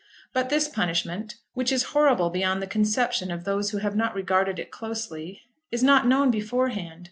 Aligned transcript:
But 0.33 0.49
this 0.49 0.67
punishment, 0.67 1.35
which 1.53 1.71
is 1.71 1.83
horrible 1.93 2.31
beyond 2.31 2.59
the 2.59 2.65
conception 2.65 3.29
of 3.29 3.43
those 3.43 3.69
who 3.69 3.77
have 3.77 3.95
not 3.95 4.15
regarded 4.15 4.57
it 4.57 4.71
closely, 4.71 5.43
is 5.69 5.83
not 5.83 6.07
known 6.07 6.31
beforehand. 6.31 6.99